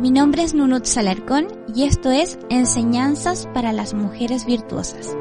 Mi 0.00 0.10
nombre 0.10 0.42
es 0.42 0.54
Nunut 0.54 0.84
Salarcón 0.84 1.46
y 1.74 1.84
esto 1.84 2.10
es 2.10 2.38
Enseñanzas 2.50 3.48
para 3.54 3.72
las 3.72 3.94
Mujeres 3.94 4.44
Virtuosas. 4.46 5.16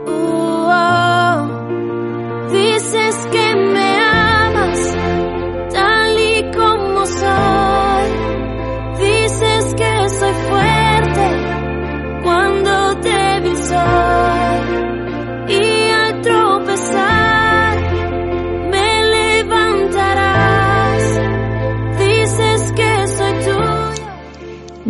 me 3.56 4.00
amas 4.00 5.01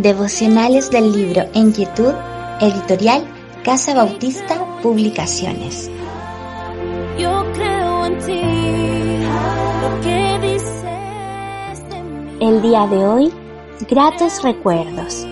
Devocionales 0.02 0.90
del 0.90 1.12
libro 1.12 1.42
En 1.54 1.70
Quietud, 1.70 2.12
editorial 2.60 3.22
Casa 3.62 3.94
Bautista 3.94 4.80
Publicaciones. 4.82 5.88
Yo 7.16 7.44
creo 7.52 8.06
en 8.06 8.18
ti. 8.18 8.42
Lo 9.80 10.00
que 10.00 10.38
dices 10.40 11.88
de 11.88 12.02
mí. 12.02 12.36
El 12.40 12.62
día 12.62 12.88
de 12.88 13.06
hoy, 13.06 13.32
gratos 13.88 14.42
recuerdos. 14.42 15.24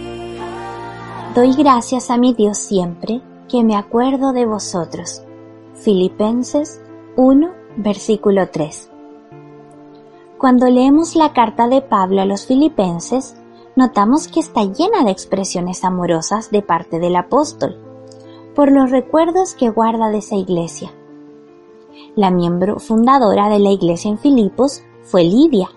Doy 1.34 1.53
gracias 1.55 2.09
a 2.09 2.16
mi 2.16 2.33
Dios 2.33 2.56
siempre 2.56 3.20
que 3.48 3.64
me 3.64 3.75
acuerdo 3.75 4.33
de 4.33 4.47
vosotros. 4.47 5.25
Filipenses 5.83 6.81
1, 7.16 7.50
versículo 7.77 8.48
3. 8.50 8.89
Cuando 10.39 10.69
leemos 10.69 11.16
la 11.16 11.33
carta 11.33 11.66
de 11.66 11.83
Pablo 11.83 12.22
a 12.22 12.25
los 12.25 12.47
filipenses, 12.47 13.34
notamos 13.76 14.28
que 14.28 14.40
está 14.40 14.64
llena 14.64 15.04
de 15.04 15.10
expresiones 15.10 15.84
amorosas 15.84 16.50
de 16.50 16.62
parte 16.62 16.98
del 16.98 17.16
apóstol, 17.16 17.76
por 18.54 18.72
los 18.72 18.90
recuerdos 18.90 19.54
que 19.54 19.70
guarda 19.70 20.08
de 20.08 20.18
esa 20.18 20.36
iglesia. 20.36 20.92
La 22.16 22.30
miembro 22.30 22.78
fundadora 22.78 23.48
de 23.48 23.58
la 23.58 23.70
iglesia 23.70 24.10
en 24.10 24.18
Filipos 24.18 24.82
fue 25.02 25.24
Lidia. 25.24 25.68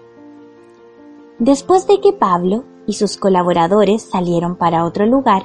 Después 1.39 1.87
de 1.87 1.99
que 2.01 2.13
Pablo 2.13 2.63
y 2.87 2.93
sus 2.93 3.17
colaboradores 3.17 4.01
salieron 4.01 4.55
para 4.55 4.85
otro 4.85 5.05
lugar, 5.05 5.43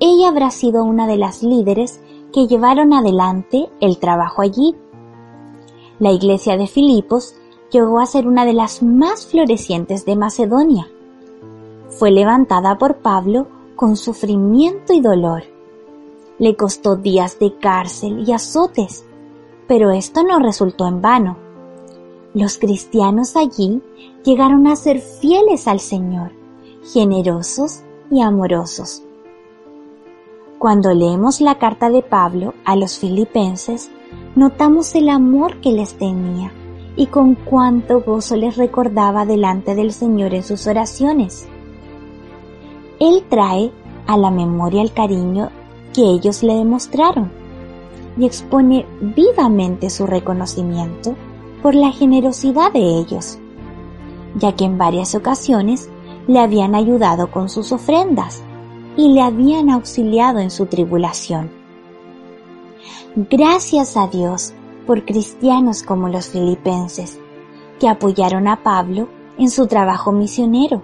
ella 0.00 0.28
habrá 0.28 0.50
sido 0.50 0.84
una 0.84 1.06
de 1.06 1.16
las 1.16 1.42
líderes 1.42 2.00
que 2.32 2.46
llevaron 2.46 2.92
adelante 2.92 3.70
el 3.80 3.98
trabajo 3.98 4.42
allí. 4.42 4.74
La 5.98 6.10
iglesia 6.10 6.56
de 6.56 6.66
Filipos 6.66 7.36
llegó 7.70 8.00
a 8.00 8.06
ser 8.06 8.26
una 8.26 8.44
de 8.44 8.52
las 8.52 8.82
más 8.82 9.26
florecientes 9.26 10.04
de 10.04 10.16
Macedonia. 10.16 10.88
Fue 11.98 12.10
levantada 12.10 12.76
por 12.76 12.96
Pablo 12.96 13.46
con 13.76 13.96
sufrimiento 13.96 14.92
y 14.92 15.00
dolor. 15.00 15.44
Le 16.38 16.56
costó 16.56 16.96
días 16.96 17.38
de 17.38 17.56
cárcel 17.58 18.24
y 18.26 18.32
azotes, 18.32 19.04
pero 19.68 19.92
esto 19.92 20.24
no 20.24 20.40
resultó 20.40 20.88
en 20.88 21.00
vano. 21.00 21.36
Los 22.34 22.58
cristianos 22.58 23.36
allí 23.36 23.80
llegaron 24.24 24.66
a 24.66 24.74
ser 24.74 24.98
fieles 24.98 25.68
al 25.68 25.78
Señor, 25.78 26.32
generosos 26.92 27.82
y 28.10 28.22
amorosos. 28.22 29.04
Cuando 30.58 30.92
leemos 30.92 31.40
la 31.40 31.58
carta 31.58 31.90
de 31.90 32.02
Pablo 32.02 32.54
a 32.64 32.74
los 32.74 32.98
filipenses, 32.98 33.88
notamos 34.34 34.94
el 34.96 35.10
amor 35.10 35.60
que 35.60 35.70
les 35.70 35.94
tenía 35.94 36.52
y 36.96 37.06
con 37.06 37.36
cuánto 37.36 38.00
gozo 38.00 38.34
les 38.34 38.56
recordaba 38.56 39.26
delante 39.26 39.76
del 39.76 39.92
Señor 39.92 40.34
en 40.34 40.42
sus 40.42 40.66
oraciones. 40.66 41.46
Él 43.04 43.22
trae 43.28 43.70
a 44.06 44.16
la 44.16 44.30
memoria 44.30 44.80
el 44.80 44.94
cariño 44.94 45.50
que 45.92 46.00
ellos 46.00 46.42
le 46.42 46.54
demostraron 46.54 47.30
y 48.16 48.24
expone 48.24 48.86
vivamente 48.98 49.90
su 49.90 50.06
reconocimiento 50.06 51.14
por 51.62 51.74
la 51.74 51.92
generosidad 51.92 52.72
de 52.72 52.80
ellos, 52.80 53.38
ya 54.36 54.56
que 54.56 54.64
en 54.64 54.78
varias 54.78 55.14
ocasiones 55.14 55.90
le 56.28 56.38
habían 56.38 56.74
ayudado 56.74 57.30
con 57.30 57.50
sus 57.50 57.72
ofrendas 57.72 58.42
y 58.96 59.12
le 59.12 59.20
habían 59.20 59.68
auxiliado 59.68 60.38
en 60.38 60.50
su 60.50 60.64
tribulación. 60.64 61.50
Gracias 63.16 63.98
a 63.98 64.06
Dios 64.06 64.54
por 64.86 65.04
cristianos 65.04 65.82
como 65.82 66.08
los 66.08 66.28
filipenses, 66.28 67.18
que 67.78 67.86
apoyaron 67.86 68.48
a 68.48 68.62
Pablo 68.62 69.08
en 69.36 69.50
su 69.50 69.66
trabajo 69.66 70.10
misionero, 70.10 70.82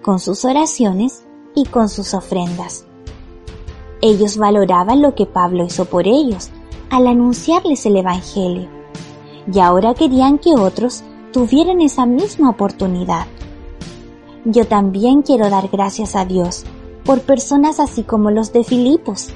con 0.00 0.20
sus 0.20 0.44
oraciones 0.44 1.25
y 1.56 1.64
con 1.64 1.88
sus 1.88 2.14
ofrendas. 2.14 2.84
Ellos 4.00 4.36
valoraban 4.36 5.02
lo 5.02 5.16
que 5.16 5.26
Pablo 5.26 5.64
hizo 5.64 5.86
por 5.86 6.06
ellos 6.06 6.50
al 6.90 7.08
anunciarles 7.08 7.84
el 7.86 7.96
Evangelio, 7.96 8.68
y 9.52 9.58
ahora 9.58 9.94
querían 9.94 10.38
que 10.38 10.54
otros 10.54 11.02
tuvieran 11.32 11.80
esa 11.80 12.06
misma 12.06 12.50
oportunidad. 12.50 13.26
Yo 14.44 14.66
también 14.66 15.22
quiero 15.22 15.50
dar 15.50 15.68
gracias 15.68 16.14
a 16.14 16.24
Dios 16.24 16.64
por 17.04 17.22
personas 17.22 17.80
así 17.80 18.04
como 18.04 18.30
los 18.30 18.52
de 18.52 18.62
Filipos, 18.62 19.28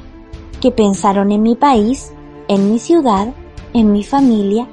que 0.60 0.70
pensaron 0.70 1.32
en 1.32 1.42
mi 1.42 1.56
país, 1.56 2.12
en 2.48 2.70
mi 2.70 2.78
ciudad, 2.78 3.32
en 3.72 3.92
mi 3.92 4.04
familia, 4.04 4.68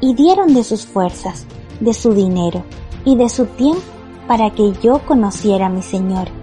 y 0.00 0.14
dieron 0.14 0.54
de 0.54 0.64
sus 0.64 0.86
fuerzas, 0.86 1.46
de 1.80 1.92
su 1.92 2.12
dinero 2.14 2.64
y 3.04 3.16
de 3.16 3.28
su 3.28 3.46
tiempo 3.46 3.82
para 4.26 4.50
que 4.50 4.72
yo 4.82 5.00
conociera 5.06 5.66
a 5.66 5.70
mi 5.70 5.82
Señor. 5.82 6.37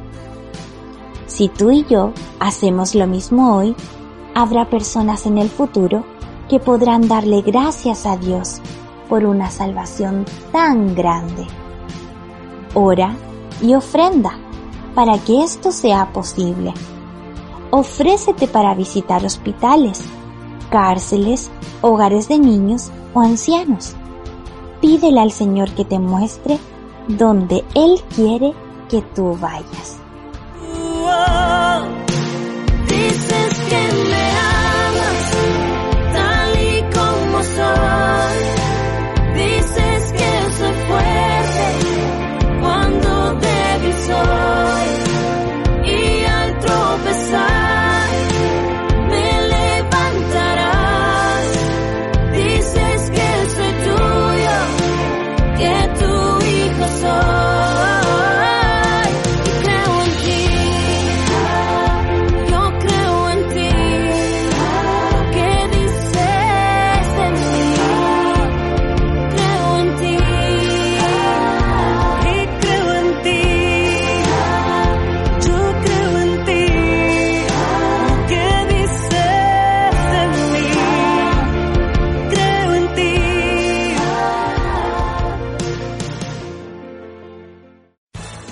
Si 1.36 1.50
tú 1.50 1.70
y 1.70 1.84
yo 1.90 2.14
hacemos 2.40 2.96
lo 2.96 3.08
mismo 3.08 3.58
hoy, 3.58 3.76
habrá 4.34 4.70
personas 4.70 5.26
en 5.26 5.38
el 5.38 5.50
futuro 5.50 6.06
que 6.48 6.62
podrán 6.62 7.10
darle 7.10 7.42
gracias 7.42 8.06
a 8.06 8.16
Dios 8.16 8.62
por 9.10 9.26
una 9.26 9.52
salvación 9.52 10.24
tan 10.54 10.96
grande. 10.96 11.46
Ora 12.74 13.18
y 13.62 13.74
ofrenda 13.74 14.32
para 14.96 15.18
que 15.18 15.44
esto 15.44 15.74
sea 15.74 16.14
posible. 16.14 16.74
Ofrécete 17.70 18.48
para 18.48 18.74
visitar 18.74 19.26
hospitales, 19.26 20.06
cárceles, 20.70 21.52
hogares 21.82 22.30
de 22.30 22.40
niños 22.40 22.92
o 23.14 23.20
ancianos. 23.20 23.94
Pídele 24.80 25.20
al 25.20 25.34
Señor 25.34 25.70
que 25.72 25.84
te 25.84 26.00
muestre 26.00 26.60
donde 27.10 27.66
Él 27.74 28.02
quiere 28.16 28.54
que 28.88 29.02
tú 29.02 29.38
vayas. 29.42 30.05
Dices 31.16 31.65